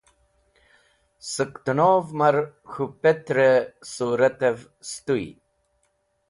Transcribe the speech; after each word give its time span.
Sẽk 1.31 1.53
tẽnov 1.65 2.05
mar 2.19 2.35
k̃hũ 2.71 2.87
petrẽ 3.01 3.53
suratvẽ 3.91 4.63
sẽtũy. 4.89 5.25